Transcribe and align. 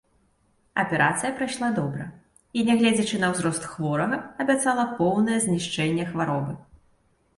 Аперацыя 0.83 1.29
прайшла 1.39 1.67
добра 1.79 2.07
і, 2.57 2.63
нягледзячы 2.69 3.19
на 3.25 3.31
ўзрост 3.35 3.69
хворага, 3.75 4.17
абяцала 4.45 4.83
поўнае 5.03 5.37
знішчэнне 5.45 6.05
хваробы. 6.13 6.53